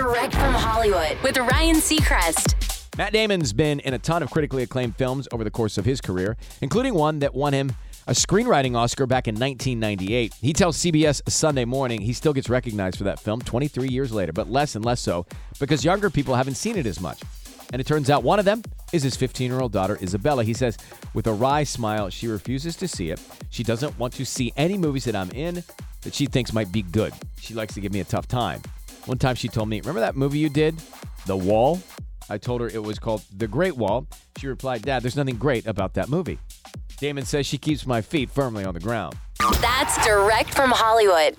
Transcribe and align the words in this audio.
Direct 0.00 0.32
from 0.32 0.54
Hollywood 0.54 1.18
with 1.22 1.36
Ryan 1.36 1.76
Seacrest. 1.76 2.96
Matt 2.96 3.12
Damon's 3.12 3.52
been 3.52 3.80
in 3.80 3.92
a 3.92 3.98
ton 3.98 4.22
of 4.22 4.30
critically 4.30 4.62
acclaimed 4.62 4.96
films 4.96 5.28
over 5.30 5.44
the 5.44 5.50
course 5.50 5.76
of 5.76 5.84
his 5.84 6.00
career, 6.00 6.38
including 6.62 6.94
one 6.94 7.18
that 7.18 7.34
won 7.34 7.52
him 7.52 7.72
a 8.06 8.12
screenwriting 8.12 8.74
Oscar 8.74 9.06
back 9.06 9.28
in 9.28 9.34
1998. 9.34 10.32
He 10.40 10.54
tells 10.54 10.78
CBS 10.78 11.20
Sunday 11.28 11.66
Morning 11.66 12.00
he 12.00 12.14
still 12.14 12.32
gets 12.32 12.48
recognized 12.48 12.96
for 12.96 13.04
that 13.04 13.20
film 13.20 13.42
23 13.42 13.88
years 13.88 14.10
later, 14.10 14.32
but 14.32 14.50
less 14.50 14.74
and 14.74 14.82
less 14.82 15.00
so 15.00 15.26
because 15.58 15.84
younger 15.84 16.08
people 16.08 16.34
haven't 16.34 16.54
seen 16.54 16.78
it 16.78 16.86
as 16.86 16.98
much. 16.98 17.20
And 17.70 17.78
it 17.78 17.86
turns 17.86 18.08
out 18.08 18.22
one 18.22 18.38
of 18.38 18.46
them 18.46 18.62
is 18.94 19.02
his 19.02 19.16
15 19.16 19.50
year 19.50 19.60
old 19.60 19.70
daughter, 19.70 19.98
Isabella. 20.00 20.44
He 20.44 20.54
says, 20.54 20.78
with 21.12 21.26
a 21.26 21.32
wry 21.34 21.62
smile, 21.62 22.08
she 22.08 22.26
refuses 22.26 22.74
to 22.76 22.88
see 22.88 23.10
it. 23.10 23.20
She 23.50 23.62
doesn't 23.62 23.98
want 23.98 24.14
to 24.14 24.24
see 24.24 24.50
any 24.56 24.78
movies 24.78 25.04
that 25.04 25.14
I'm 25.14 25.30
in 25.32 25.62
that 26.00 26.14
she 26.14 26.24
thinks 26.24 26.54
might 26.54 26.72
be 26.72 26.80
good. 26.80 27.12
She 27.38 27.52
likes 27.52 27.74
to 27.74 27.82
give 27.82 27.92
me 27.92 28.00
a 28.00 28.04
tough 28.04 28.26
time. 28.26 28.62
One 29.06 29.18
time 29.18 29.34
she 29.34 29.48
told 29.48 29.68
me, 29.68 29.80
Remember 29.80 30.00
that 30.00 30.16
movie 30.16 30.38
you 30.38 30.48
did? 30.48 30.76
The 31.26 31.36
Wall? 31.36 31.80
I 32.28 32.38
told 32.38 32.60
her 32.60 32.68
it 32.68 32.82
was 32.82 32.98
called 32.98 33.22
The 33.36 33.48
Great 33.48 33.76
Wall. 33.76 34.06
She 34.38 34.46
replied, 34.46 34.82
Dad, 34.82 35.02
there's 35.02 35.16
nothing 35.16 35.36
great 35.36 35.66
about 35.66 35.94
that 35.94 36.08
movie. 36.08 36.38
Damon 36.98 37.24
says 37.24 37.46
she 37.46 37.58
keeps 37.58 37.86
my 37.86 38.00
feet 38.00 38.30
firmly 38.30 38.64
on 38.64 38.74
the 38.74 38.80
ground. 38.80 39.16
That's 39.60 40.06
direct 40.06 40.54
from 40.54 40.70
Hollywood. 40.70 41.36